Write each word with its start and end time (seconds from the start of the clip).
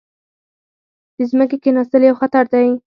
د 1.15 1.17
ځمکې 1.31 1.57
کیناستل 1.63 2.01
یو 2.05 2.19
خطر 2.21 2.45
دی. 2.53 2.67